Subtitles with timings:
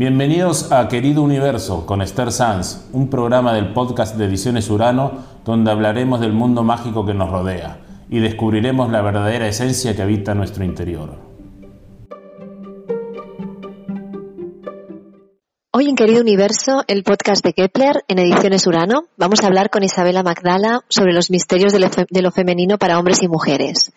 [0.00, 5.12] Bienvenidos a Querido Universo con Esther Sanz, un programa del podcast de Ediciones Urano
[5.44, 10.34] donde hablaremos del mundo mágico que nos rodea y descubriremos la verdadera esencia que habita
[10.34, 11.18] nuestro interior.
[15.70, 19.82] Hoy en Querido Universo, el podcast de Kepler en Ediciones Urano, vamos a hablar con
[19.82, 23.92] Isabela Magdala sobre los misterios de lo femenino para hombres y mujeres.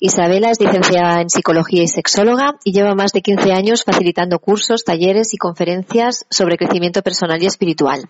[0.00, 4.84] Isabela es licenciada en psicología y sexóloga y lleva más de 15 años facilitando cursos,
[4.84, 8.08] talleres y conferencias sobre crecimiento personal y espiritual.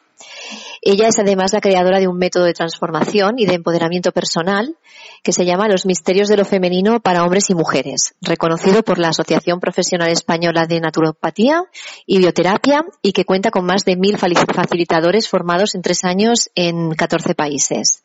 [0.82, 4.76] Ella es además la creadora de un método de transformación y de empoderamiento personal
[5.22, 9.08] que se llama Los Misterios de lo Femenino para Hombres y Mujeres, reconocido por la
[9.08, 11.64] Asociación Profesional Española de Naturopatía
[12.04, 16.90] y Bioterapia y que cuenta con más de mil facilitadores formados en tres años en
[16.90, 18.02] 14 países.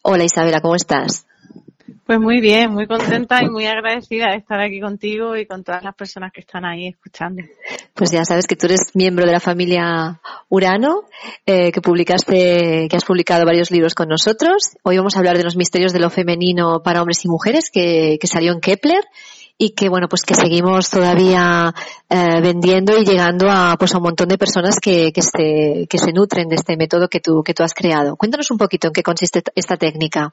[0.00, 1.26] Hola Isabela, ¿cómo estás?
[2.06, 5.82] Pues muy bien, muy contenta y muy agradecida de estar aquí contigo y con todas
[5.82, 7.42] las personas que están ahí escuchando.
[7.94, 11.04] Pues ya sabes que tú eres miembro de la familia Urano,
[11.46, 14.76] eh, que publicaste, que has publicado varios libros con nosotros.
[14.82, 18.18] Hoy vamos a hablar de los misterios de lo femenino para hombres y mujeres que,
[18.24, 19.02] salió en Kepler
[19.58, 21.72] y que bueno pues que seguimos todavía
[22.08, 26.12] eh, vendiendo y llegando a pues a un montón de personas que, se, que se
[26.12, 28.16] nutren de este método que tú que tú has creado.
[28.16, 30.32] Cuéntanos un poquito en qué consiste esta técnica.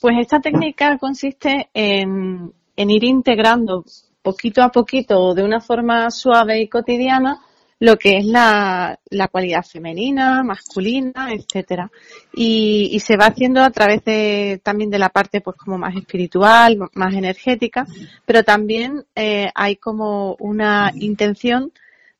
[0.00, 3.84] Pues esta técnica consiste en, ir integrando
[4.22, 7.40] poquito a poquito de una forma suave y cotidiana
[7.78, 8.98] lo que es la,
[9.30, 11.90] cualidad femenina, masculina, etcétera.
[12.34, 16.78] Y, se va haciendo a través de, también de la parte pues como más espiritual,
[16.94, 17.86] más energética,
[18.24, 21.72] pero también eh, hay como una intención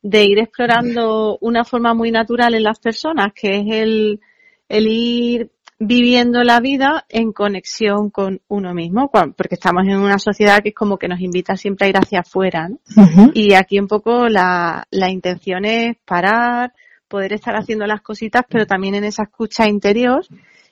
[0.03, 4.21] de ir explorando una forma muy natural en las personas, que es el,
[4.69, 10.63] el ir viviendo la vida en conexión con uno mismo, porque estamos en una sociedad
[10.63, 12.71] que es como que nos invita siempre a ir hacia afuera.
[13.35, 16.73] Y aquí un poco la, la intención es parar,
[17.09, 20.25] poder estar haciendo las cositas, pero también en esa escucha interior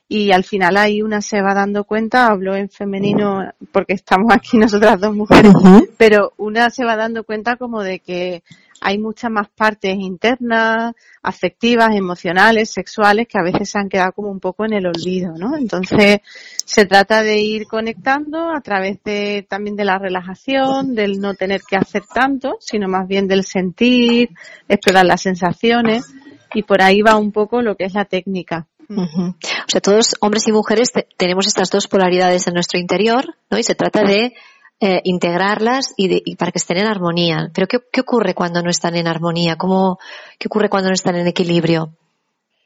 [0.08, 3.42] y al final ahí una se va dando cuenta, hablo en femenino
[3.72, 5.52] porque estamos aquí nosotras dos mujeres,
[5.96, 8.42] pero una se va dando cuenta como de que
[8.84, 14.30] hay muchas más partes internas, afectivas, emocionales, sexuales, que a veces se han quedado como
[14.30, 15.56] un poco en el olvido, ¿no?
[15.56, 16.18] Entonces,
[16.66, 21.62] se trata de ir conectando a través de, también de la relajación, del no tener
[21.66, 24.28] que hacer tanto, sino más bien del sentir,
[24.68, 26.04] explorar las sensaciones,
[26.52, 28.66] y por ahí va un poco lo que es la técnica.
[28.86, 29.34] O
[29.66, 33.58] sea, todos hombres y mujeres tenemos estas dos polaridades en nuestro interior, ¿no?
[33.58, 34.34] Y se trata de
[34.80, 37.50] eh, integrarlas y, para que estén en armonía.
[37.54, 39.56] Pero ¿qué, ocurre cuando no están en armonía?
[39.56, 39.98] ¿Cómo,
[40.38, 41.96] ¿Qué ocurre cuando no están en equilibrio?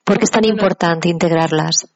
[0.05, 1.87] ¿Por qué es tan importante integrarlas?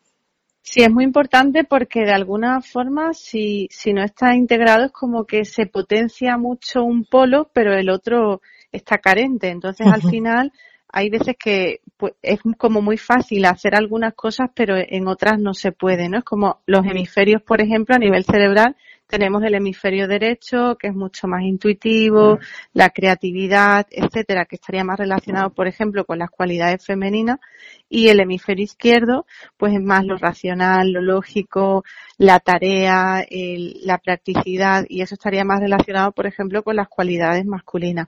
[0.61, 5.25] Sí, es muy importante porque de alguna forma si, si no está integrado es como
[5.25, 8.41] que se potencia mucho un polo, pero el otro
[8.71, 9.49] está carente.
[9.49, 10.53] Entonces al final
[10.89, 15.55] hay veces que pues, es como muy fácil hacer algunas cosas, pero en otras no
[15.55, 16.19] se puede, ¿no?
[16.19, 18.77] Es como los hemisferios, por ejemplo, a nivel cerebral,
[19.13, 22.39] tenemos el hemisferio derecho, que es mucho más intuitivo,
[22.73, 27.39] la creatividad, etcétera, que estaría más relacionado, por ejemplo, con las cualidades femeninas,
[27.91, 29.27] y el hemisferio izquierdo,
[29.59, 31.85] pues es más lo racional, lo lógico,
[32.17, 33.27] la tarea,
[33.85, 38.07] la practicidad, y eso estaría más relacionado, por ejemplo, con las cualidades masculinas.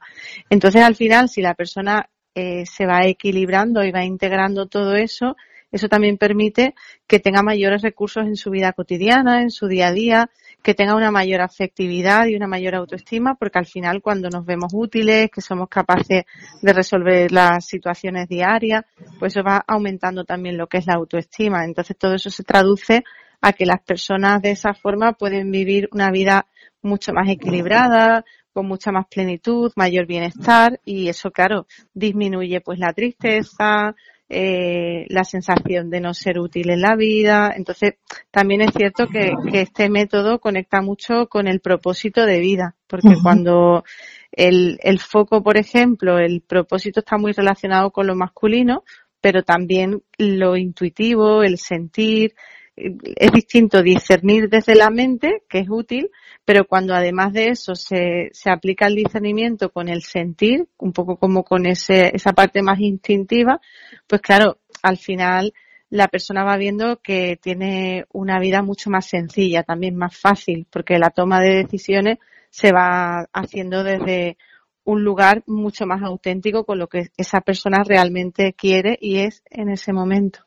[0.49, 5.37] Entonces, al final, si la persona eh, se va equilibrando y va integrando todo eso,
[5.71, 6.75] eso también permite
[7.07, 10.31] que tenga mayores recursos en su vida cotidiana, en su día a día,
[10.65, 14.73] que tenga una mayor afectividad y una mayor autoestima, porque al final cuando nos vemos
[14.75, 16.25] útiles, que somos capaces
[16.63, 18.83] de resolver las situaciones diarias,
[19.19, 21.67] pues eso va aumentando también lo que es la autoestima.
[21.67, 23.05] Entonces todo eso se traduce
[23.43, 26.47] a que las personas de esa forma pueden vivir una vida
[26.81, 28.25] mucho más equilibrada,
[28.55, 33.95] con mucha más plenitud, mayor bienestar y eso, claro, disminuye pues la tristeza,
[34.37, 37.55] eh, la sensación de no ser útil en la vida.
[37.57, 37.95] Entonces,
[38.33, 43.85] también es cierto que, este método conecta mucho con el propósito de vida, porque cuando
[44.33, 48.83] el, el foco, por ejemplo, el propósito está muy relacionado con lo masculino,
[49.21, 52.35] pero también lo intuitivo, el sentir,
[52.77, 56.11] es distinto discernir desde la mente, que es útil,
[56.45, 61.17] pero cuando además de eso se, se aplica el discernimiento con el sentir, un poco
[61.17, 63.61] como con ese, esa parte más instintiva,
[64.07, 65.55] pues claro, al final
[65.89, 70.99] la persona va viendo que tiene una vida mucho más sencilla, también más fácil, porque
[70.99, 72.19] la toma de decisiones
[72.51, 74.37] se va haciendo desde
[74.85, 79.71] un lugar mucho más auténtico con lo que esa persona realmente quiere y es en
[79.71, 80.41] ese momento.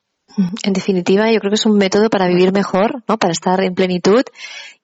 [0.63, 3.18] En definitiva, yo creo que es un método para vivir mejor, ¿no?
[3.18, 4.24] Para estar en plenitud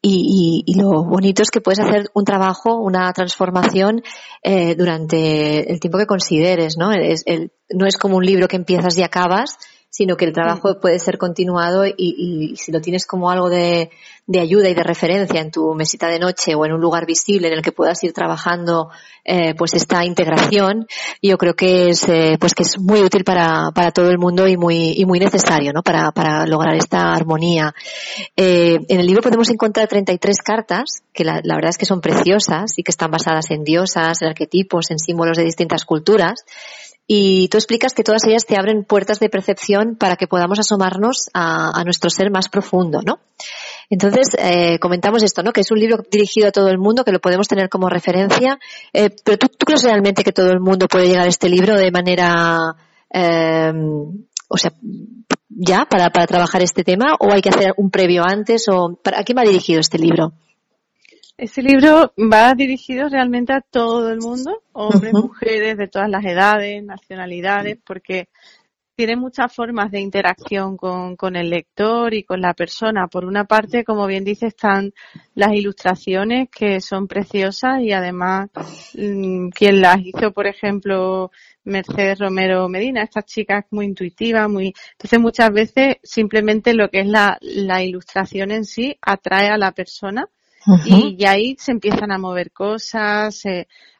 [0.01, 4.01] y, lo bonito es que puedes hacer un trabajo, una transformación
[4.41, 6.91] eh, durante el tiempo que consideres, ¿no?
[6.91, 7.23] Es,
[7.69, 9.57] no es como un libro que empiezas y acabas,
[9.93, 13.91] sino que el trabajo puede ser continuado y, y, si lo tienes como algo de,
[14.25, 17.47] de, ayuda y de referencia en tu mesita de noche o en un lugar visible
[17.49, 18.89] en el que puedas ir trabajando
[19.23, 20.87] eh, pues esta integración,
[21.21, 24.47] yo creo que es eh, pues que es muy útil para, para todo el mundo
[24.47, 25.83] y muy y muy necesario, ¿no?
[25.83, 27.75] Para, para lograr esta armonía.
[28.35, 32.01] Eh, en el libro podemos encontrar 33 cartas que la, la verdad es que son
[32.01, 36.45] preciosas y que están basadas en diosas, en arquetipos, en símbolos de distintas culturas
[37.15, 41.29] y tú explicas que todas ellas te abren puertas de percepción para que podamos asomarnos
[41.35, 43.19] a, nuestro ser más profundo, ¿no?
[43.91, 45.53] Entonces, eh, comentamos esto, ¿no?
[45.53, 48.57] Que es un libro dirigido a todo el mundo, que lo podemos tener como referencia.
[48.93, 51.91] Eh, pero ¿tú, crees realmente que todo el mundo puede llegar a este libro de
[51.91, 52.75] manera,
[53.13, 53.71] eh,
[54.47, 54.73] o sea,
[55.49, 57.13] ya para, para trabajar este tema?
[57.19, 58.67] ¿O hay que hacer un previo antes?
[58.69, 60.33] ¿O ¿A quién va dirigido este libro?
[61.35, 66.83] Ese libro va dirigido realmente a todo el mundo, hombres, mujeres, de todas las edades,
[66.83, 68.29] nacionalidades, porque
[68.95, 73.07] tiene muchas formas de interacción con, con, el lector y con la persona.
[73.07, 74.93] Por una parte, como bien dice, están
[75.33, 78.49] las ilustraciones que son preciosas y además
[78.93, 81.31] mm, quien las hizo, por ejemplo,
[81.63, 86.99] Mercedes Romero Medina, esta chica es muy intuitiva, muy, entonces muchas veces simplemente lo que
[86.99, 90.29] es la, la ilustración en sí atrae a la persona
[90.85, 93.43] y, ahí se empiezan a mover cosas,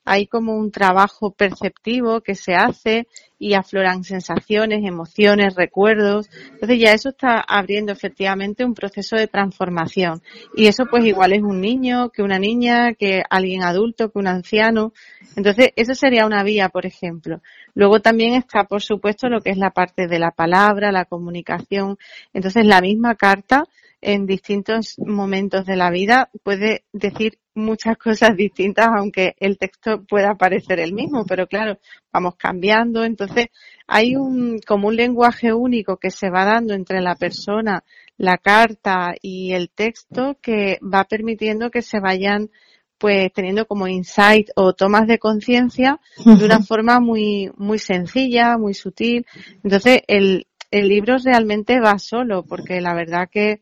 [0.06, 3.08] hay como un trabajo perceptivo que se hace
[3.40, 6.30] y afloran sensaciones, emociones, recuerdos.
[6.52, 10.22] Entonces ya eso está abriendo efectivamente un proceso de transformación.
[10.56, 14.28] Y eso pues igual es un niño, que una niña, que alguien adulto, que un
[14.28, 14.94] anciano.
[15.36, 17.42] Entonces eso sería una vía, por ejemplo.
[17.74, 21.98] Luego también está, por supuesto, lo que es la parte de la palabra, la comunicación.
[22.34, 23.64] Entonces la misma carta
[24.04, 30.36] en distintos momentos de la vida puede decir muchas cosas distintas, aunque el texto pueda
[30.36, 31.80] parecer el mismo, pero claro,
[32.12, 33.04] vamos cambiando.
[33.04, 33.48] Entonces,
[33.88, 37.84] hay un, como un lenguaje único que se va dando entre la persona,
[38.18, 42.50] la carta y el texto que va permitiendo que se vayan
[42.98, 48.74] pues teniendo como insight o tomas de conciencia de una forma muy, muy sencilla, muy
[48.74, 49.26] sutil.
[49.62, 53.62] Entonces, el, el libro realmente va solo, porque la verdad que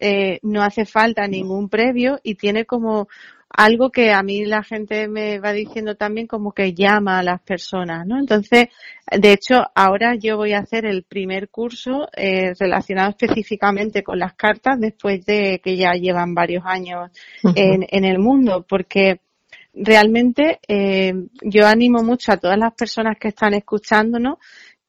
[0.00, 3.08] eh, no hace falta ningún previo y tiene como
[3.50, 7.40] algo que a mí la gente me va diciendo también como que llama a las
[7.40, 8.18] personas, ¿no?
[8.18, 8.68] Entonces,
[9.10, 14.34] de hecho, ahora yo voy a hacer el primer curso eh, relacionado específicamente con las
[14.34, 17.10] cartas después de que ya llevan varios años
[17.56, 19.20] en, en el mundo, porque
[19.74, 21.12] realmente eh,
[21.42, 24.38] yo animo mucho a todas las personas que están escuchándonos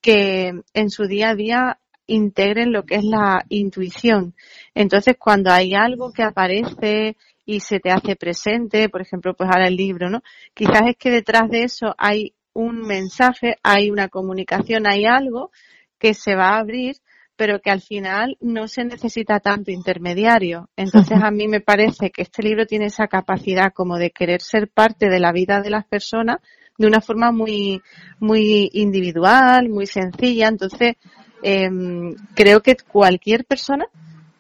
[0.02, 1.80] que en su día a día
[2.12, 4.36] integren lo que es la intuición.
[4.76, 7.16] Entonces, cuando hay algo que aparece
[7.46, 10.22] y se te hace presente, por ejemplo, pues ahora el libro, ¿no?
[10.54, 15.52] Quizás es que detrás de eso hay un mensaje, hay una comunicación, hay algo
[15.98, 16.98] que se va a abrir,
[17.36, 20.70] pero que al final no se necesita tanto intermediario.
[20.76, 24.70] Entonces a mí me parece que este libro tiene esa capacidad como de querer ser
[24.70, 26.38] parte de la vida de las personas
[26.78, 27.82] de una forma muy,
[28.20, 30.48] muy individual, muy sencilla.
[30.48, 30.96] Entonces,
[31.44, 33.88] Em, creo que cualquier persona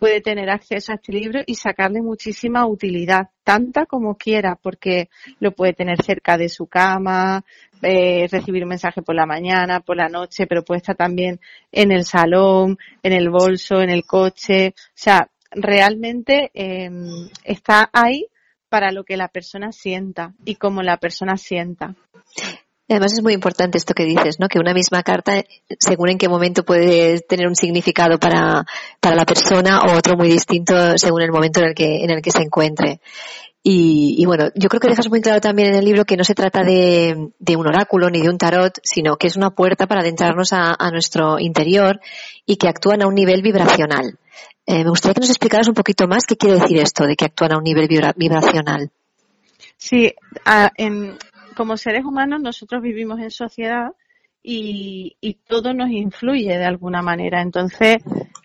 [0.02, 5.10] puede tener acceso a este libro y sacarle muchísima utilidad, tanta como quiera, porque
[5.40, 7.46] lo puede tener cerca de su cama,
[7.84, 11.40] eh, recibir un mensaje por la mañana, por la noche, pero puede estar también
[11.72, 14.74] en el salón, en el bolso, en el coche.
[14.76, 18.26] O sea, realmente em, está ahí
[18.70, 21.94] para lo que la persona sienta y como la persona sienta
[22.92, 24.48] además es muy importante esto que dices, ¿no?
[24.48, 25.44] Que una misma carta,
[25.80, 28.66] según en qué momento puede tener un significado para,
[29.00, 32.22] para la persona o otro muy distinto según el momento en el que, en el
[32.22, 33.00] que se encuentre.
[33.64, 36.34] Y, bueno, yo creo que dejas muy claro también en el libro que no se
[36.34, 40.02] trata de, de un oráculo ni de un tarot, sino que es una puerta para
[40.02, 42.00] adentrarnos a, nuestro interior
[42.46, 44.18] y que actúan a un nivel vibracional.
[44.66, 47.26] Eh, me gustaría que nos explicaras un poquito más qué quiere decir esto de que
[47.26, 48.90] actúan a un nivel vibracional.
[49.78, 50.14] Sí,
[50.78, 51.18] en,
[51.56, 53.92] como seres humanos nosotros vivimos en sociedad
[54.44, 57.42] y, todo nos influye de alguna manera.
[57.42, 57.98] Entonces,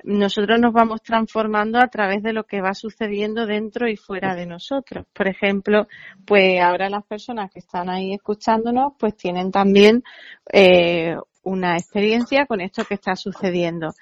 [0.04, 4.46] nosotros nos vamos transformando a través de lo que va sucediendo dentro y fuera de
[4.46, 5.06] nosotros.
[5.12, 5.88] Por ejemplo,
[6.26, 10.02] pues ahora las personas que están ahí escuchándonos, pues tienen también
[10.52, 13.94] eh, una experiencia con esto que está sucediendo.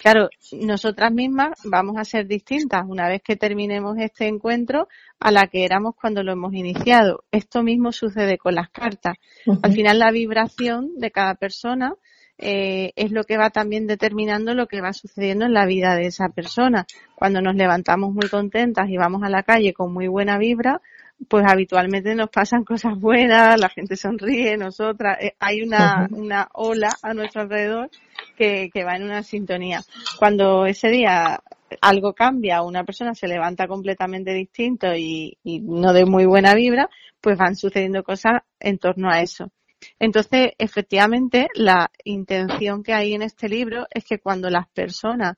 [0.00, 5.48] Claro, nosotras mismas vamos a ser distintas una vez que terminemos este encuentro a la
[5.48, 7.24] que éramos cuando lo hemos iniciado.
[7.32, 9.16] Esto mismo sucede con las cartas.
[9.62, 11.94] Al final la vibración de cada persona
[12.38, 16.06] eh, es lo que va también determinando lo que va sucediendo en la vida de
[16.06, 16.86] esa persona.
[17.16, 20.80] Cuando nos levantamos muy contentas y vamos a la calle con muy buena vibra,
[21.28, 26.90] pues habitualmente nos pasan cosas buenas, la gente sonríe, nosotras, eh, hay una, una ola
[27.02, 27.90] a nuestro alrededor
[28.36, 29.82] que, que va en una sintonía.
[30.18, 31.42] Cuando ese día
[31.80, 36.88] algo cambia, una persona se levanta completamente distinto y, y no de muy buena vibra,
[37.20, 39.50] pues van sucediendo cosas en torno a eso.
[39.98, 45.36] Entonces, efectivamente, la intención que hay en este libro es que cuando las personas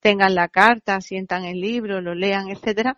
[0.00, 2.96] tengan la carta, sientan el libro, lo lean, etcétera,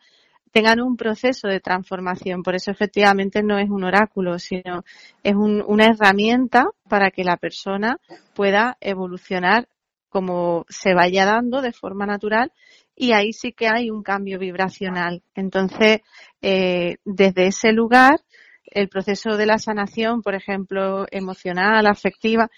[0.57, 2.43] tengan un proceso de transformación.
[2.43, 4.85] Por eso, efectivamente, no es un oráculo, sino
[5.23, 7.99] es una herramienta para que la persona
[8.35, 9.69] pueda evolucionar
[10.09, 12.53] como se vaya dando de forma natural
[12.95, 15.23] y ahí sí que hay un cambio vibracional.
[15.35, 16.01] Entonces,
[16.41, 18.23] eh, desde ese lugar,
[18.65, 22.49] el proceso de la sanación, por ejemplo, emocional, afectiva,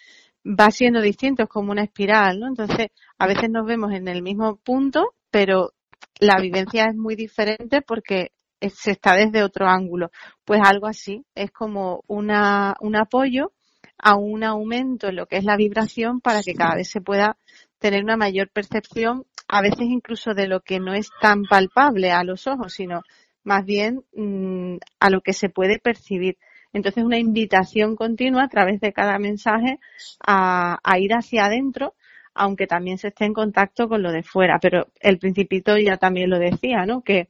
[0.47, 2.47] va siendo distinto, es como una espiral, ¿no?
[2.47, 5.73] Entonces, a veces nos vemos en el mismo punto, pero
[6.21, 10.11] la vivencia es muy diferente porque se está desde otro ángulo.
[10.45, 13.52] Pues algo así, es como una, un apoyo
[13.99, 17.37] a un aumento en lo que es la vibración para que cada vez se pueda
[17.78, 22.25] tener una mayor percepción, a veces incluso de lo que no es tan palpable a
[22.25, 23.02] los ojos, sino
[23.45, 26.37] más bien mm, a lo que se puede percibir.
[26.73, 29.78] Entonces, una invitación continua a través de cada mensaje
[30.26, 31.95] a, ir hacia adentro,
[32.38, 34.59] aunque también se esté en contacto con lo de fuera.
[34.61, 37.02] Pero el principito ya también lo decía, ¿no?
[37.02, 37.28] Que,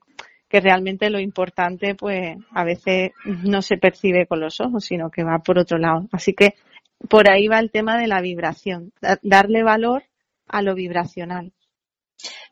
[0.48, 5.24] que realmente lo importante, pues, a veces no se percibe con los ojos, sino que
[5.24, 6.06] va por otro lado.
[6.12, 6.54] Así que
[7.08, 10.04] por ahí va el tema de la vibración, darle valor
[10.48, 11.52] a lo vibracional.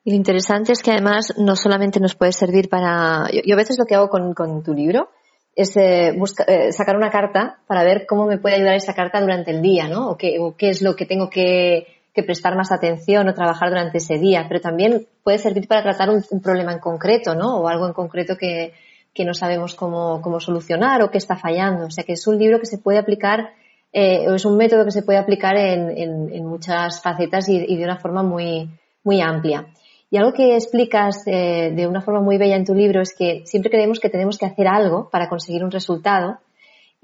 [0.05, 3.29] Y lo interesante es que además no solamente nos puede servir para...
[3.33, 5.11] Yo, a veces lo que hago con, tu libro
[5.55, 9.51] es eh, eh, sacar una carta para ver cómo me puede ayudar esa carta durante
[9.51, 10.11] el día, ¿no?
[10.11, 14.47] O qué, es lo que tengo que, prestar más atención o trabajar durante ese día.
[14.49, 17.59] Pero también puede servir para tratar un, problema en concreto, ¿no?
[17.59, 18.73] O algo en concreto que,
[19.25, 21.87] no sabemos cómo, solucionar o qué está fallando.
[21.87, 23.51] O sea que es un libro que se puede aplicar,
[23.93, 27.85] eh, o es un método que se puede aplicar en, muchas facetas y, y, de
[27.85, 28.69] una forma muy,
[29.05, 29.67] muy amplia.
[30.11, 33.43] Y algo que explicas eh, de una forma muy bella en tu libro es que
[33.45, 36.39] siempre creemos que tenemos que hacer algo para conseguir un resultado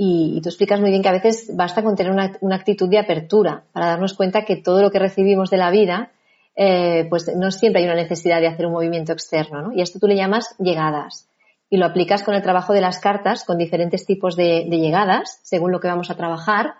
[0.05, 3.63] y, tú explicas muy bien que a veces basta con tener una, actitud de apertura
[3.73, 6.11] para darnos cuenta que todo lo que recibimos de la vida,
[6.57, 9.73] eh, pues no siempre hay una necesidad de hacer un movimiento externo, ¿no?
[9.73, 11.29] Y esto tú le llamas llegadas
[11.71, 15.71] y lo aplicas con el trabajo de las cartas, con diferentes tipos de llegadas, según
[15.71, 16.75] lo que vamos a trabajar,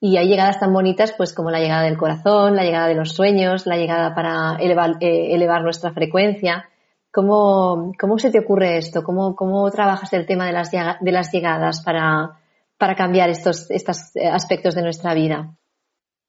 [0.00, 3.12] y hay llegadas tan bonitas pues como la llegada del corazón, la llegada de los
[3.12, 6.70] sueños, la llegada para elevar, eh, elevar nuestra frecuencia.
[7.12, 9.02] ¿Cómo, ¿Cómo, se te ocurre esto?
[9.04, 12.38] ¿Cómo, cómo trabajas el tema de las llegadas para,
[12.82, 15.56] para cambiar estos, estos aspectos de nuestra vida?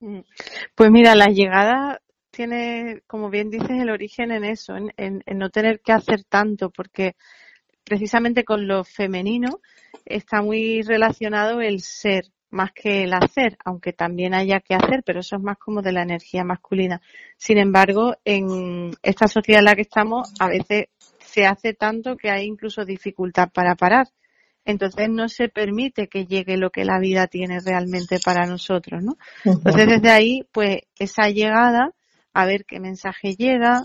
[0.01, 0.19] Mm.
[0.75, 5.49] Pues mira, la llegada tiene, como bien dices, el origen en eso, en, en no
[5.49, 7.15] tener que hacer tanto, porque
[7.83, 9.61] precisamente con lo femenino
[10.05, 15.21] está muy relacionado el ser, más que el hacer, aunque también haya que hacer, pero
[15.21, 17.01] eso es más como de la energía masculina.
[17.35, 20.85] Sin embargo, en esta sociedad en la que estamos, a veces
[21.17, 24.05] se hace tanto que hay incluso dificultad para parar.
[24.65, 29.17] Entonces no se permite que llegue lo que la vida tiene realmente para nosotros, ¿no?
[29.43, 31.91] Entonces desde ahí, pues esa llegada,
[32.33, 33.81] a ver qué mensaje llega,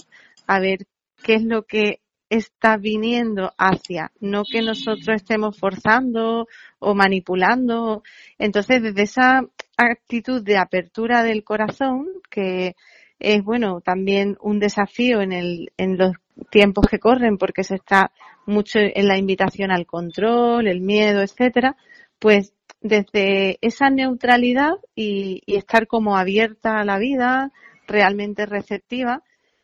[0.47, 0.87] a ver
[1.23, 6.47] qué es lo que está viniendo hacia, no que nosotros estemos forzando
[6.78, 8.02] o manipulando.
[8.38, 9.42] Entonces, desde esa
[9.76, 12.75] actitud de apertura del corazón, que
[13.18, 16.12] es bueno también un desafío en, el, en los
[16.50, 18.12] tiempos que corren, porque se está
[18.46, 21.76] mucho en la invitación al control, el miedo, etcétera,
[22.18, 27.52] pues desde esa neutralidad y estar como abierta a la vida,
[27.88, 29.22] realmente receptiva,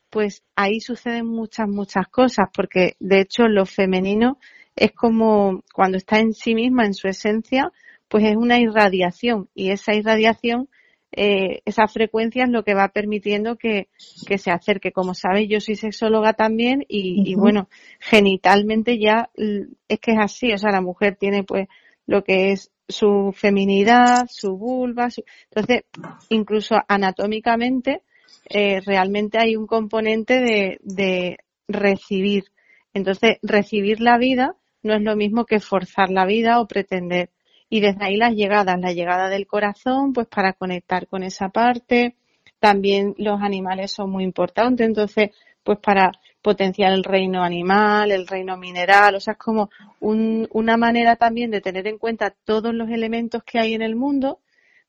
[0.09, 4.37] pues ahí suceden muchas, muchas cosas, porque de hecho lo femenino
[4.75, 7.71] es como cuando está en sí misma, en su esencia,
[8.07, 10.69] pues es una irradiación y esa irradiación,
[11.11, 13.87] eh, esa frecuencia es lo que va permitiendo que,
[14.27, 14.91] que se acerque.
[14.91, 17.69] Como sabes, yo soy sexóloga también y, y, bueno,
[17.99, 21.67] genitalmente ya es que es así, o sea, la mujer tiene pues
[22.05, 25.23] lo que es su feminidad, su vulva, su...
[25.49, 25.85] entonces
[26.29, 28.03] incluso anatómicamente
[28.49, 32.45] eh, realmente hay un componente de, de recibir.
[32.93, 37.29] Entonces, recibir la vida no es lo mismo que forzar la vida o pretender.
[37.69, 42.15] Y desde ahí las llegadas, la llegada del corazón, pues para conectar con esa parte.
[42.59, 45.31] También los animales son muy importantes, entonces,
[45.63, 49.69] pues para potenciar el reino animal, el reino mineral, o sea, es como
[49.99, 53.95] un, una manera también de tener en cuenta todos los elementos que hay en el
[53.95, 54.39] mundo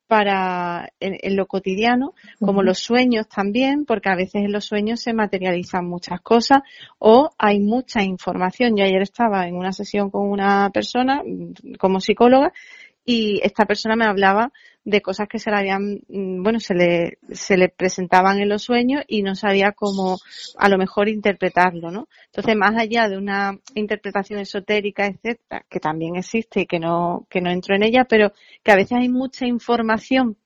[0.06, 5.12] para en, lo cotidiano, como los sueños también, porque a veces en los sueños se
[5.12, 6.60] materializan muchas cosas
[6.98, 8.76] o hay mucha información.
[8.76, 12.52] Yo ayer estaba en una sesión con una persona mm, como psicóloga
[13.04, 14.52] y esta persona me hablaba
[14.86, 18.62] de cosas que se le habían, mm, bueno, se le, se le presentaban en los
[18.62, 20.18] sueños y no sabía cómo
[20.56, 22.08] a lo mejor interpretarlo, ¿no?
[22.26, 27.40] Entonces, más allá de una interpretación esotérica, etcétera, que también existe y que no, que
[27.40, 30.36] no entro en ella, pero que a veces hay mucha información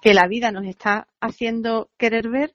[0.00, 2.54] que la vida nos está haciendo querer ver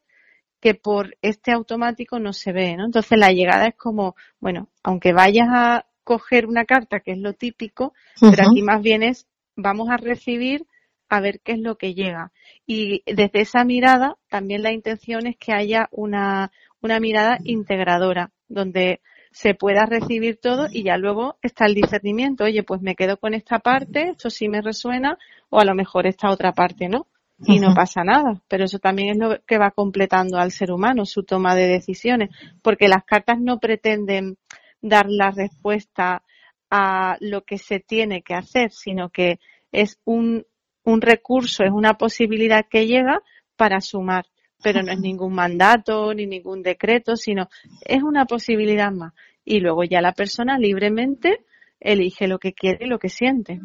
[0.60, 2.86] que por este automático no se ve, ¿no?
[2.86, 7.34] Entonces la llegada es como, bueno, aunque vayas a coger una carta, que es lo
[7.34, 10.66] típico, pero aquí más bien es vamos a recibir
[11.10, 12.32] a ver qué es lo que llega.
[12.66, 19.02] Y desde esa mirada, también la intención es que haya una, una mirada integradora, donde
[19.32, 22.46] se pueda recibir todo y ya luego está el discernimiento.
[22.46, 25.18] Oye, pues me quedo con esta parte, esto sí me resuena,
[25.50, 27.08] o a lo mejor esta otra parte no.
[27.46, 28.42] Y no pasa nada.
[28.48, 32.30] Pero eso también es lo que va completando al ser humano, su toma de decisiones.
[32.62, 34.38] Porque las cartas no pretenden
[34.82, 36.24] dar la respuesta
[36.70, 39.40] a lo que se tiene que hacer, sino que
[39.74, 40.46] es un,
[40.86, 43.22] un recurso, es una posibilidad que llega
[43.58, 44.26] para sumar,
[44.64, 47.50] pero no es ningún mandato ni ningún decreto, sino
[47.82, 49.14] es una posibilidad más.
[49.44, 51.42] Y luego ya la persona libremente
[51.80, 53.60] elige lo que quiere y lo que siente.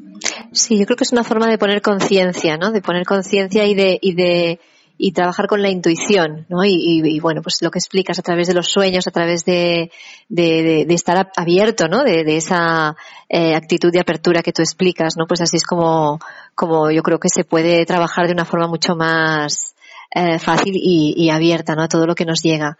[0.52, 2.70] Sí, yo creo que es una forma de poner conciencia, ¿no?
[2.70, 4.60] De poner conciencia y de, y de
[5.02, 6.62] y trabajar con la intuición, ¿no?
[6.62, 9.90] Y, bueno, pues lo que explicas a través de los sueños, a través de,
[10.28, 12.04] de, de, estar abierto, ¿no?
[12.04, 12.94] De, esa
[13.26, 15.26] eh, actitud de apertura que tú explicas, ¿no?
[15.26, 16.20] Pues así es como,
[16.54, 19.74] como yo creo que se puede trabajar de una forma mucho más
[20.14, 21.84] eh, fácil y, y, abierta, ¿no?
[21.84, 22.76] A todo lo que nos llega.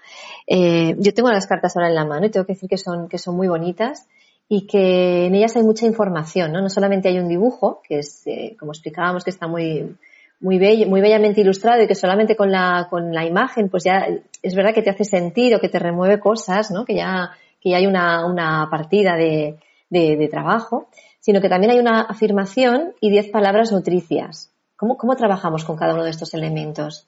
[0.47, 3.09] Eh, yo tengo las cartas ahora en la mano y tengo que decir que son,
[3.09, 4.07] que son muy bonitas
[4.47, 6.61] y que en ellas hay mucha información, ¿no?
[6.61, 9.97] No solamente hay un dibujo, que es, eh, como explicábamos, que está muy,
[10.41, 14.07] muy bello, muy bellamente ilustrado y que solamente con la, con la imagen, pues ya
[14.43, 16.85] es verdad que te hace sentido, que te remueve cosas, ¿no?
[16.85, 19.59] Que ya, que ya hay una, una partida de,
[19.91, 20.89] de, de, trabajo,
[21.21, 24.51] sino que también hay una afirmación y diez palabras nutricias.
[24.77, 27.07] ¿Cómo, ¿Cómo trabajamos con cada uno de estos elementos?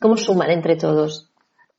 [0.00, 1.30] ¿Cómo suman entre todos?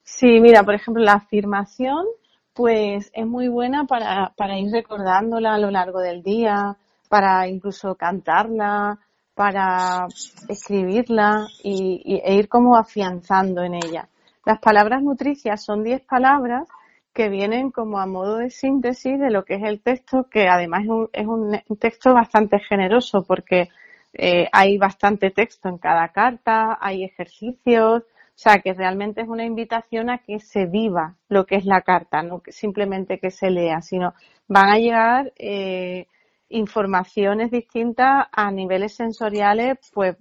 [0.03, 2.05] Sí, mira, por ejemplo, la afirmación,
[2.53, 6.75] pues es muy buena para, para ir recordándola a lo largo del día,
[7.07, 8.99] para incluso cantarla,
[9.35, 10.07] para
[10.47, 14.07] escribirla y, e ir como afianzando en ella.
[14.45, 16.67] Las palabras nutricias son 10 palabras
[17.13, 20.83] que vienen como a modo de síntesis de lo que es el texto, que además
[21.13, 23.69] es un, texto bastante generoso porque
[24.13, 29.45] eh, hay bastante texto en cada carta, hay ejercicios, o sea que realmente es una
[29.45, 33.81] invitación a que se viva lo que es la carta, no simplemente que se lea,
[33.81, 34.13] sino
[34.47, 36.07] van a llegar eh,
[36.55, 40.15] informaciones distintas a niveles sensoriales, pues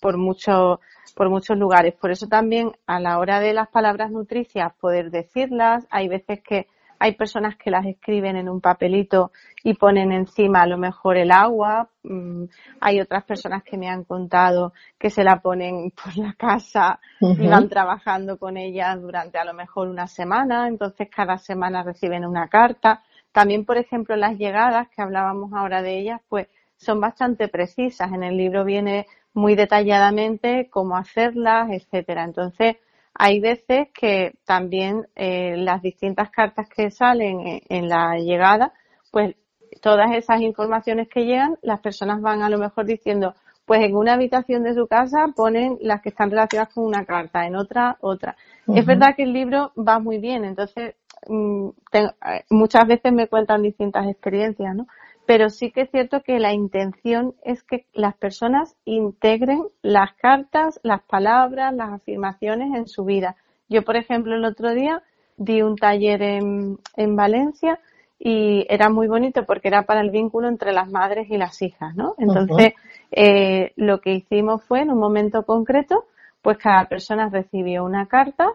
[0.00, 0.78] por muchos
[1.14, 1.94] por muchos lugares.
[1.94, 6.68] Por eso también a la hora de las palabras nutricias poder decirlas, hay veces que
[7.00, 9.30] hay personas que las escriben en un papelito
[9.62, 11.88] y ponen encima a lo mejor el agua.
[12.02, 12.44] Mm,
[12.80, 17.46] hay otras personas que me han contado que se la ponen por la casa y
[17.46, 20.68] van trabajando con ellas durante a lo mejor una semana.
[20.68, 23.02] Entonces cada semana reciben una carta.
[23.32, 28.12] También, por ejemplo, las llegadas, que hablábamos ahora de ellas, pues son bastante precisas.
[28.12, 32.24] En el libro viene muy detalladamente cómo hacerlas, etcétera.
[32.24, 32.76] Entonces,
[33.14, 38.72] hay veces que también eh, las distintas cartas que salen en, la llegada,
[39.10, 39.34] pues
[39.82, 44.14] todas esas informaciones que llegan, las personas van a lo mejor diciendo, pues en una
[44.14, 48.36] habitación de su casa ponen las que están relacionadas con una carta, en otra, otra.
[48.72, 50.94] Es verdad que el libro va muy bien, entonces
[51.26, 54.86] Mm, eh, muchas veces me cuentan distintas experiencias, ¿no?
[55.26, 60.80] Pero sí que es cierto que la intención es que las personas integren las cartas,
[60.82, 63.36] las palabras, las afirmaciones en su vida.
[63.68, 65.02] Yo, por ejemplo, el otro día
[65.36, 67.78] di un taller en, en Valencia
[68.18, 71.94] y era muy bonito porque era para el vínculo entre las madres y las hijas,
[71.94, 72.14] ¿no?
[72.18, 72.72] Entonces,
[73.12, 76.06] eh, lo que hicimos fue, en un momento concreto,
[76.42, 78.48] pues cada persona recibió una carta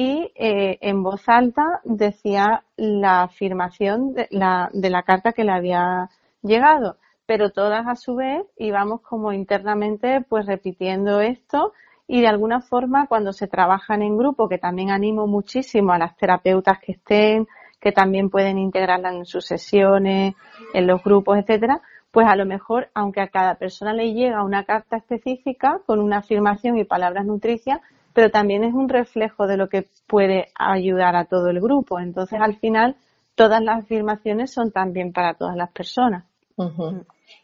[0.00, 5.52] y eh, en voz alta decía la afirmación de la, de la carta que le
[5.52, 6.08] había
[6.40, 11.74] llegado, pero todas a su vez íbamos como internamente pues repitiendo esto
[12.08, 16.16] y de alguna forma cuando se trabajan en grupo, que también animo muchísimo a las
[16.16, 17.46] terapeutas que estén,
[17.78, 20.34] que también pueden integrarla en sus sesiones,
[20.72, 24.64] en los grupos, etcétera, pues a lo mejor, aunque a cada persona le llega una
[24.64, 27.80] carta específica con una afirmación y palabras nutricias,
[28.12, 32.00] pero también es un reflejo de lo que puede ayudar a todo el grupo.
[32.00, 32.96] Entonces, al final,
[33.34, 36.24] todas las afirmaciones son también para todas las personas.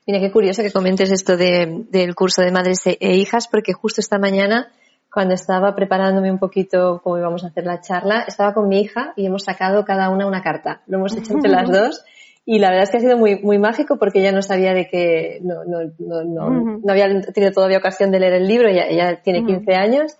[0.06, 4.00] Mira, qué curioso que comentes esto del curso de madres e, e hijas, porque justo
[4.00, 4.68] esta mañana,
[5.12, 9.12] cuando estaba preparándome un poquito cómo íbamos a hacer la charla, estaba con mi hija
[9.16, 10.82] y hemos sacado cada una una carta.
[10.86, 12.04] Lo hemos hecho entre las dos
[12.44, 14.86] y la verdad es que ha sido muy, muy mágico porque ella no sabía de
[14.88, 18.86] que no, no, no, no, no había tenido todavía ocasión de leer el libro, ella,
[18.86, 20.16] ella tiene 15 años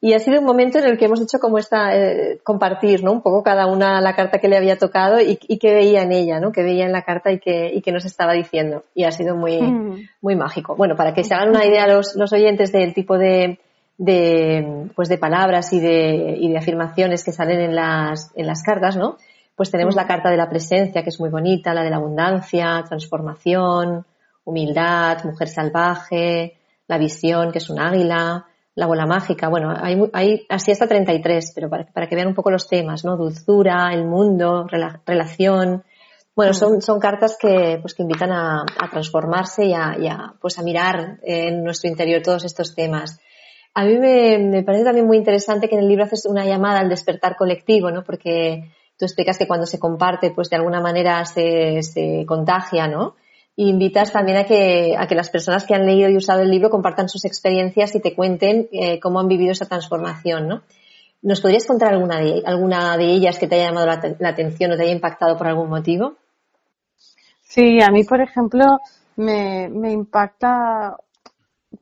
[0.00, 3.12] y ha sido un momento en el que hemos hecho como esta, eh, compartir, ¿no?
[3.12, 6.12] Un poco cada una la carta que le había tocado y, y qué veía en
[6.12, 6.52] ella, ¿no?
[6.52, 8.84] Que veía en la carta y que, y nos estaba diciendo.
[8.94, 10.08] Y ha sido muy, mm.
[10.20, 10.76] muy mágico.
[10.76, 13.58] Bueno, para que se hagan una idea los, los oyentes del tipo de,
[13.96, 18.62] de, pues de palabras y de, y de afirmaciones que salen en las, en las
[18.62, 19.16] cartas, ¿no?
[19.56, 20.08] Pues tenemos la mm.
[20.08, 24.06] carta de la presencia, que es muy bonita, la de la abundancia, transformación,
[24.44, 26.56] humildad, mujer salvaje,
[26.86, 28.46] la visión, que es un águila,
[28.78, 29.48] la bola mágica.
[29.48, 33.04] Bueno, hay, hay así hasta 33, pero para, para, que vean un poco los temas,
[33.04, 33.16] ¿no?
[33.16, 34.68] Dulzura, el mundo,
[35.04, 35.82] relación.
[36.36, 36.80] Bueno, son, mm.
[36.80, 40.62] son cartas que, pues, que invitan a, a transformarse y a, y a, pues, a
[40.62, 43.20] mirar en nuestro interior todos estos temas.
[43.74, 46.78] A mí me, me, parece también muy interesante que en el libro haces una llamada
[46.78, 48.04] al despertar colectivo, ¿no?
[48.04, 53.16] Porque tú explicas que cuando se comparte, pues de alguna manera se, se contagia, ¿no?
[53.66, 56.70] Invitas también a que, a que las personas que han leído y usado el libro
[56.70, 60.62] compartan sus experiencias y te cuenten eh, cómo han vivido esa transformación, ¿no?
[61.22, 64.76] ¿Nos podrías contar alguna de, alguna de ellas que te haya llamado la, atención o
[64.76, 66.14] te haya impactado por algún motivo?
[67.42, 68.78] Sí, a mí, por ejemplo,
[69.16, 70.96] me, me impacta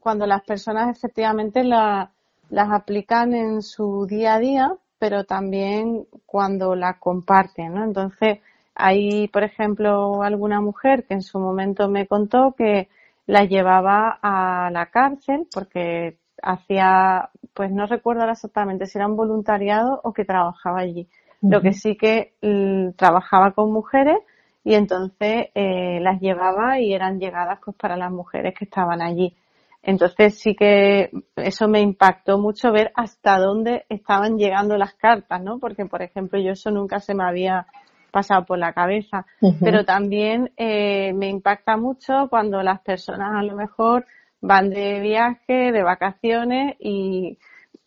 [0.00, 2.10] cuando las personas efectivamente la,
[2.48, 7.84] las aplican en su día a día, pero también cuando la comparten, ¿no?
[7.84, 8.38] Entonces,
[8.76, 12.88] hay, por ejemplo, alguna mujer que en su momento me contó que
[13.26, 20.00] la llevaba a la cárcel porque hacía, pues no recuerdo exactamente si era un voluntariado
[20.04, 21.08] o que trabajaba allí.
[21.42, 24.16] Lo que sí que mm, trabajaba con mujeres
[24.64, 29.36] y entonces eh, las llevaba y eran llegadas pues para las mujeres que estaban allí.
[29.82, 35.60] Entonces sí que eso me impactó mucho ver hasta dónde estaban llegando las cartas, ¿no?
[35.60, 37.66] Porque, por ejemplo, yo eso nunca se me había
[38.16, 39.26] pasado por la cabeza.
[39.60, 44.06] Pero también eh, me impacta mucho cuando las personas a lo mejor
[44.40, 47.36] van de viaje, de vacaciones y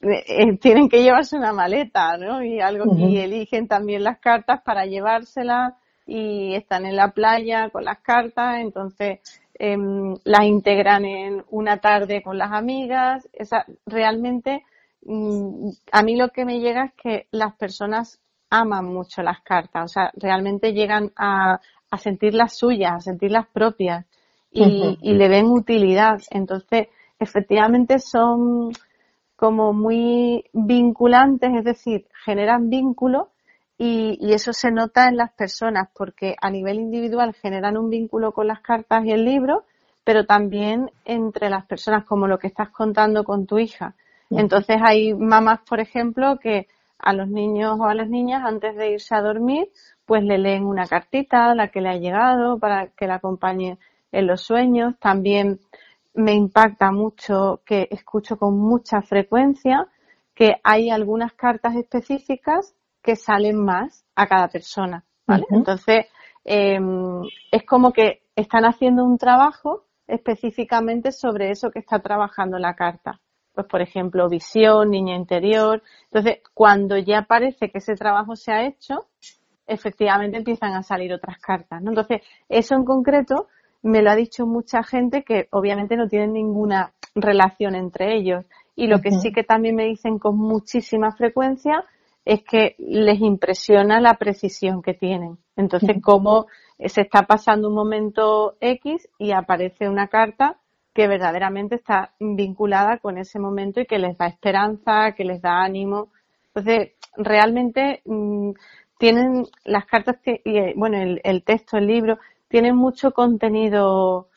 [0.01, 2.43] eh, tienen que llevarse una maleta, ¿no?
[2.43, 5.73] Y algo y eligen también las cartas para llevárselas
[6.05, 9.19] y están en la playa con las cartas, entonces
[9.55, 13.27] em, las integran en una tarde con las amigas.
[13.33, 14.63] Esa, realmente
[15.05, 19.85] mm, a mí lo que me llega es que las personas aman mucho las cartas,
[19.85, 21.59] o sea, realmente llegan a,
[21.91, 24.05] a sentirlas suyas, a sentirlas propias
[24.51, 26.19] y, y le ven utilidad.
[26.31, 26.87] Entonces,
[27.19, 28.71] efectivamente son
[29.35, 33.29] como muy vinculantes, es decir, generan vínculo
[33.77, 38.33] y, y, eso se nota en las personas porque a nivel individual generan un vínculo
[38.33, 39.63] con las cartas y el libro,
[40.03, 43.95] pero también entre las personas, como lo que estás contando con tu hija.
[44.29, 46.67] Entonces hay mamás, por ejemplo, que
[46.99, 49.69] a los niños o a las niñas antes de irse a dormir,
[50.05, 53.77] pues le leen una cartita, la que le ha llegado, para que la acompañe
[54.11, 54.95] en los sueños.
[54.99, 55.59] También
[56.13, 59.87] me impacta mucho que escucho con mucha frecuencia
[60.33, 65.45] que hay algunas cartas específicas que salen más a cada persona, ¿vale?
[65.49, 66.05] Entonces,
[66.43, 72.75] em, es como que están haciendo un trabajo específicamente sobre eso que está trabajando la
[72.75, 73.19] carta
[73.53, 75.81] pues por ejemplo, visión, niña interior.
[76.05, 79.07] Entonces, cuando ya parece que ese trabajo se ha hecho,
[79.67, 81.91] efectivamente empiezan a salir otras cartas, ¿no?
[81.91, 83.47] Entonces, eso en concreto
[83.81, 88.45] me lo ha dicho mucha gente que obviamente no tienen ninguna relación entre ellos.
[88.75, 91.83] Y lo que sí que también me dicen con muchísima frecuencia
[92.25, 95.37] es que les impresiona la precisión que tienen.
[95.55, 100.58] Entonces, cómo se está pasando un momento X y aparece una carta
[100.93, 105.61] que verdaderamente está vinculada con ese momento y que les da esperanza, que les da
[105.63, 106.09] ánimo.
[106.47, 108.51] Entonces, realmente mm,
[108.97, 114.29] tienen las cartas que, y, eh, bueno, el, el, texto, el libro, tienen mucho contenido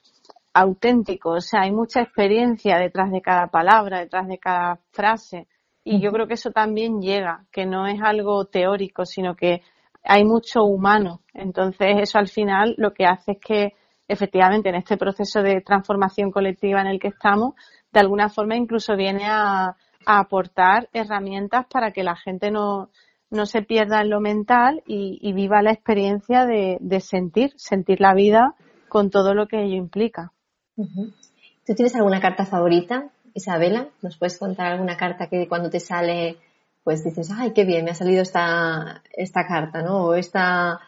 [0.54, 5.48] auténtico, o sea, hay mucha experiencia detrás de cada palabra, detrás de cada frase.
[5.84, 9.62] Y yo creo que eso también llega, que no es algo teórico, sino que
[10.04, 11.20] hay mucho humano.
[11.32, 13.72] Entonces, eso al final lo que hace es que
[14.12, 17.54] efectivamente en este proceso de transformación colectiva en el que estamos,
[17.92, 22.90] de alguna forma incluso viene a, aportar herramientas para que la gente no,
[23.30, 28.56] no se pierda en lo mental y, viva la experiencia de, sentir, sentir la vida
[28.88, 30.32] con todo lo que ello implica.
[30.76, 33.90] ¿Tú tienes alguna carta favorita, Isabela?
[34.02, 36.38] ¿Nos puedes contar alguna carta que cuando te sale,
[36.82, 40.06] pues dices, ay, qué bien, me ha salido esta, esta carta, ¿no?
[40.06, 40.80] O esta,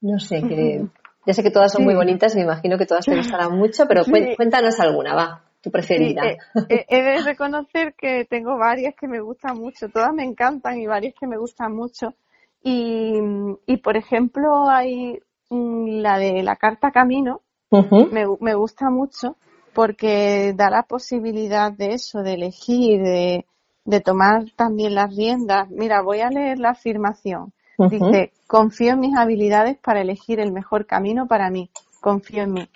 [0.00, 0.86] no sé, que,
[1.26, 4.04] Ya sé que todas son muy bonitas, me imagino que todas te gustarán mucho, pero
[4.36, 6.22] cuéntanos alguna, va, tu preferida.
[6.24, 10.78] Eh, eh, he, de reconocer que tengo varias que me gustan mucho, todas me encantan
[10.78, 12.14] y varias que me gustan mucho.
[12.62, 13.18] Y,
[13.66, 19.36] y por ejemplo, hay la de la carta Camino, me, me gusta mucho
[19.72, 23.46] porque da la posibilidad de eso, de elegir, de,
[23.84, 25.70] de tomar también las riendas.
[25.70, 27.52] Mira, voy a leer la afirmación.
[27.88, 31.70] Dice, confío en mis habilidades para elegir el mejor camino para mí.
[32.00, 32.68] Confío en mí.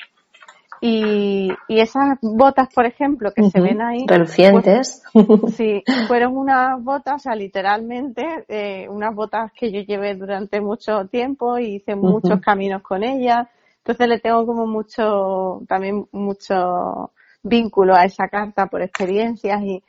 [0.81, 4.05] Y, y esas botas, por ejemplo, que se ven ahí.
[4.07, 5.03] Relucientes.
[5.13, 10.61] Pues, sí, fueron unas botas, o sea, literalmente, eh, unas botas que yo llevé durante
[10.61, 13.49] mucho tiempo y hice muchos caminos con ellas.
[13.79, 17.11] Entonces le tengo como mucho, también mucho
[17.43, 19.83] vínculo a esa carta por experiencias y,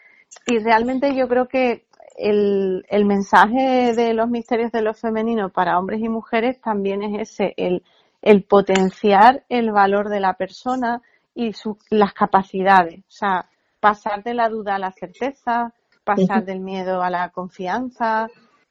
[0.47, 1.85] y realmente yo creo que
[2.17, 7.32] el, el mensaje de los misterios de lo femenino para hombres y mujeres también es
[7.32, 7.84] ese, el,
[8.21, 11.01] el potenciar el valor de la persona
[11.34, 12.99] y su, las capacidades.
[12.99, 13.49] O sea,
[13.80, 15.73] pasar de la duda a la certeza,
[16.04, 18.28] pasar del miedo a la confianza.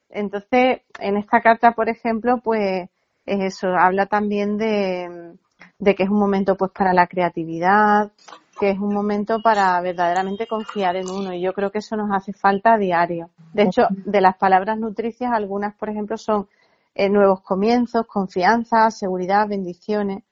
[0.09, 2.89] Entonces, en esta carta, por ejemplo, pues
[3.27, 5.37] es eso, habla también de,
[5.79, 8.13] de que es un momento pues para la creatividad,
[8.59, 12.11] que es un momento para verdaderamente confiar en uno y yo creo que eso nos
[12.13, 13.31] hace falta a diario.
[13.53, 16.49] De hecho, de las palabras nutricias, algunas, por ejemplo, son
[16.95, 20.23] eh, nuevos comienzos, confianza, seguridad, bendiciones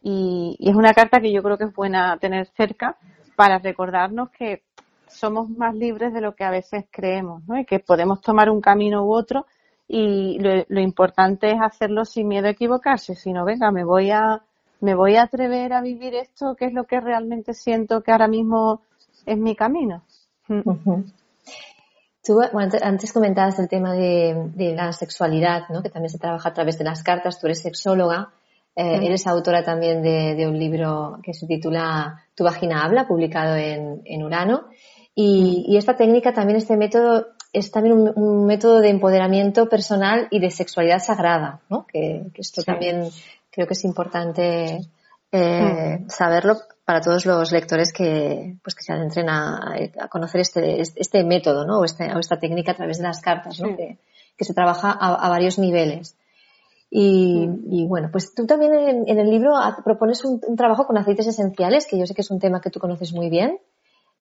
[0.00, 2.96] y, es una carta que yo creo que es buena tener cerca
[3.36, 4.64] para recordarnos que
[5.06, 7.58] somos más libres de lo que a veces creemos, ¿no?
[7.58, 9.46] Y que podemos tomar un camino u otro
[9.86, 14.42] y lo, lo importante es hacerlo sin miedo a equivocarse, sino venga, me voy a
[14.80, 18.28] me voy a atrever a vivir esto, que es lo que realmente siento que ahora
[18.28, 18.82] mismo
[19.26, 20.02] es mi camino.
[20.48, 21.02] Mm.
[22.24, 25.82] Tú antes comentabas el tema de, la sexualidad, ¿no?
[25.82, 27.40] que también se trabaja a través de las cartas.
[27.40, 28.32] Tú eres sexóloga,
[28.76, 34.22] eh, eres autora también de, un libro que se titula Tu vagina habla, publicado en,
[34.22, 34.66] Urano.
[35.14, 40.50] Y, esta técnica también, este método, es también un, método de empoderamiento personal y de
[40.50, 41.86] sexualidad sagrada, ¿no?
[41.86, 43.08] que, esto también
[43.58, 44.78] creo que es importante
[45.32, 46.08] eh, mm.
[46.08, 49.74] saberlo para todos los lectores que, pues que se adentren a,
[50.08, 51.80] conocer este, este método, ¿no?
[51.80, 53.76] O, este, esta técnica a través de las cartas, ¿no?
[53.76, 53.98] Que,
[54.44, 56.14] se trabaja a, varios niveles.
[56.92, 57.72] Mm.
[57.72, 58.72] Y, bueno, pues tú también
[59.08, 62.38] en, el libro propones un, trabajo con aceites esenciales, que yo sé que es un
[62.38, 63.58] tema que tú conoces muy bien,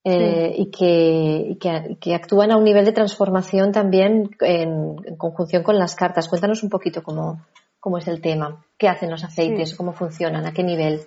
[0.04, 1.60] eh, y, que,
[2.02, 6.28] que, actúan a un nivel de transformación también en, conjunción con las cartas.
[6.28, 7.46] Cuéntanos un poquito cómo,
[7.80, 11.02] cómo es el tema, qué hacen los aceites, cómo funcionan, a qué nivel.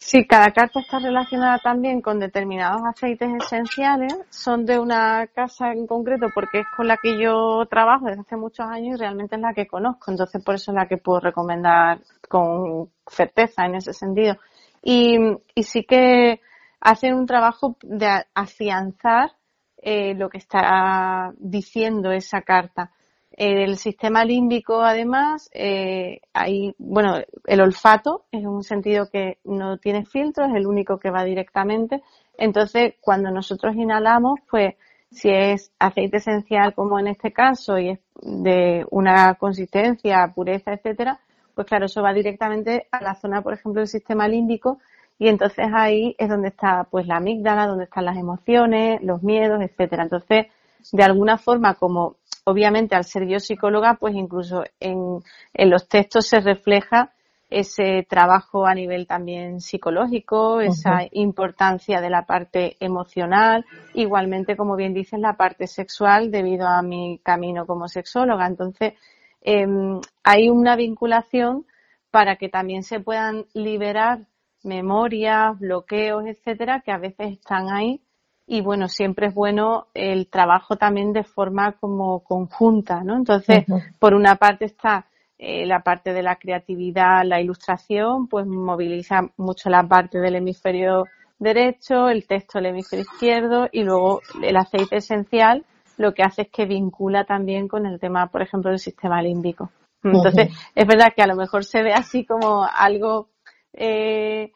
[0.00, 4.14] Sí, cada carta está relacionada también con determinados aceites esenciales.
[4.30, 8.36] Son de una casa en concreto porque es con la que yo trabajo desde hace
[8.36, 10.12] muchos años y realmente es la que conozco.
[10.12, 14.36] Entonces, por eso es la que puedo recomendar con certeza en ese sentido.
[14.82, 15.18] Y,
[15.56, 16.40] y sí que
[16.80, 19.32] hacen un trabajo de afianzar
[19.76, 22.92] eh, lo que está diciendo esa carta.
[23.40, 30.04] El sistema límbico, además, eh, hay, bueno, el olfato es un sentido que no tiene
[30.04, 32.02] filtro, es el único que va directamente.
[32.36, 34.74] Entonces, cuando nosotros inhalamos, pues,
[35.12, 41.20] si es aceite esencial, como en este caso, y es de una consistencia, pureza, etcétera,
[41.54, 44.80] pues claro, eso va directamente a la zona, por ejemplo, del sistema límbico,
[45.16, 49.60] y entonces ahí es donde está, pues, la amígdala, donde están las emociones, los miedos,
[49.62, 50.02] etcétera.
[50.02, 50.46] Entonces,
[50.92, 55.22] de alguna forma, como obviamente al ser yo psicóloga, pues incluso en,
[55.54, 57.12] los textos se refleja
[57.50, 63.64] ese trabajo a nivel también psicológico, esa importancia de la parte emocional,
[63.94, 68.46] igualmente, como bien dices, la parte sexual debido a mi camino como sexóloga.
[68.46, 68.94] Entonces,
[69.40, 71.66] em, hay una vinculación
[72.10, 74.26] para que también se puedan liberar
[74.62, 78.02] memorias, bloqueos, etcétera, que a veces están ahí
[78.50, 83.14] y bueno, siempre es bueno el trabajo también de forma como conjunta, ¿no?
[83.14, 83.66] Entonces,
[83.98, 85.06] por una parte está
[85.36, 91.04] eh, la parte de la creatividad, la ilustración, pues moviliza mucho la parte del hemisferio
[91.38, 95.64] derecho, el texto del hemisferio izquierdo y luego el aceite esencial
[95.98, 99.70] lo que hace es que vincula también con el tema, por ejemplo, del sistema límbico.
[100.02, 103.28] Entonces, es verdad que a lo mejor se ve así como algo
[103.72, 104.52] eh,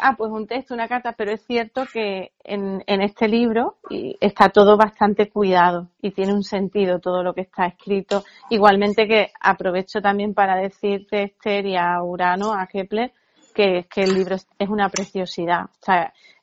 [0.00, 3.76] ah, pues un texto, una carta, pero es cierto que en, en este libro
[4.20, 8.24] está todo bastante cuidado y tiene un sentido todo lo que está escrito.
[8.50, 13.12] Igualmente que aprovecho también para decirte, Esther, y a Urano, a Kepler,
[13.54, 15.66] que, que el libro es una preciosidad.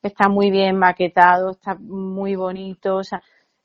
[0.02, 3.22] está muy bien maquetado, está muy bonito, o sea,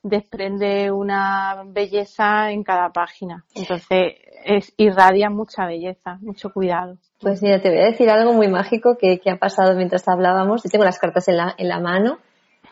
[0.09, 3.45] desprende una belleza en cada página.
[3.55, 4.15] Entonces,
[4.45, 6.97] es, irradia mucha belleza, mucho cuidado.
[7.21, 10.63] Pues mira, te voy a decir algo muy mágico que, ha pasado mientras hablábamos.
[10.63, 12.19] Yo tengo las cartas en la, en la mano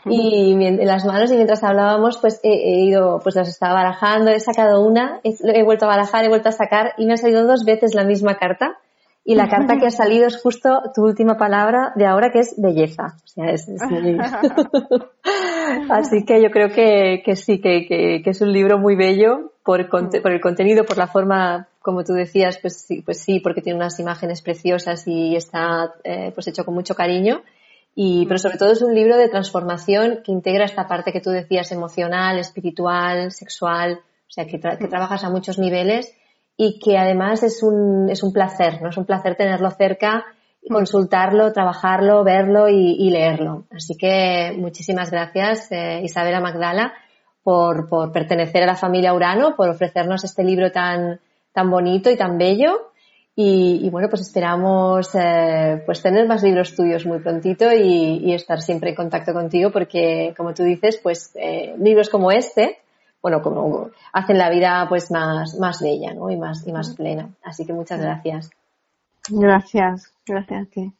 [0.06, 4.40] y en las manos y mientras hablábamos pues he, ido, pues las estaba barajando, he
[4.40, 7.64] sacado una, he, vuelto a barajar, he vuelto a sacar y me ha salido dos
[7.64, 8.76] veces la misma carta
[9.24, 12.54] y la carta que ha salido es justo tu última palabra de ahora que es
[12.58, 13.16] belleza.
[13.24, 13.66] O sea, es,
[15.90, 19.88] Así que yo creo que, que sí, que, que, es un libro muy bello por,
[19.88, 23.78] por el contenido, por la forma, como tú decías, pues sí, pues sí porque tiene
[23.78, 27.42] unas imágenes preciosas y está eh, pues hecho con mucho cariño.
[27.94, 31.30] Y, pero sobre todo es un libro de transformación que integra esta parte que tú
[31.30, 36.12] decías emocional, espiritual, sexual, o sea, que, que trabajas a muchos niveles
[36.56, 38.88] y que además es un, es un placer, ¿no?
[38.88, 40.24] Es un placer tenerlo cerca,
[40.68, 43.64] consultarlo, trabajarlo, verlo y, leerlo.
[43.70, 46.94] Así que muchísimas gracias, eh, Isabela Magdala,
[47.42, 51.20] por, por pertenecer a la familia Urano, por ofrecernos este libro tan,
[51.52, 52.92] tan bonito y tan bello
[53.36, 58.90] y, bueno, pues esperamos eh, pues tener más libros tuyos muy prontito y, estar siempre
[58.90, 62.78] en contacto contigo porque, como tú dices, pues eh, libros como este,
[63.20, 66.30] bueno, como hacen la vida pues más, más bella, ¿no?
[66.30, 67.30] Y más, y más plena.
[67.42, 68.50] Así que muchas gracias.
[69.28, 70.94] Gracias, gracias.